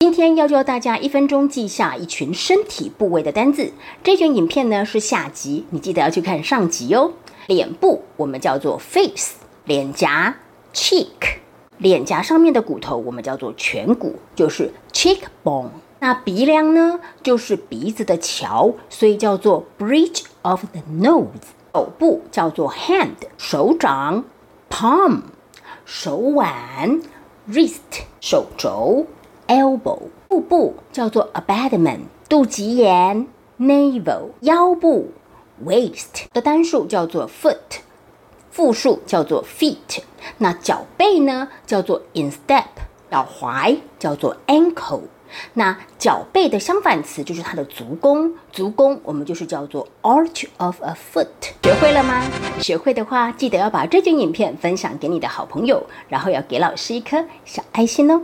[0.00, 3.72] 今天要教大家一分钟记下一群身体部位的单字。
[4.02, 7.12] 这卷影片呢是下集，你记得要去看上集哦。
[7.46, 10.36] 脸部我们叫做 face，脸颊
[10.74, 11.38] cheek，
[11.78, 15.70] 脸颊上面的骨头我们叫做颧骨，就是 cheekbone。
[16.00, 21.26] 那鼻梁呢，就是鼻子的桥，所以叫做 bridge of the nose。
[21.72, 24.24] 手部叫做 hand，手掌
[24.70, 25.22] palm，
[25.84, 27.00] 手腕
[27.48, 29.06] wrist，手肘
[29.54, 29.98] elbow。
[30.28, 33.26] 腹部叫做 abdomen，肚脐眼
[33.58, 34.30] navel。
[34.40, 35.12] 腰部
[35.64, 37.80] waist 的单数叫做 foot，
[38.50, 40.02] 复数叫做 feet。
[40.38, 42.64] 那脚背呢，叫做 instep，
[43.10, 45.02] 脚踝叫做 ankle。
[45.54, 51.26] 那脚背的相反词就是它的足弓，足弓我们就是叫做 arch of a foot。
[51.62, 52.22] 学会了吗？
[52.60, 58.22] 学会的话，记得要把这卷影片分享给你的好朋友，然后要给老师一颗小爱心哦。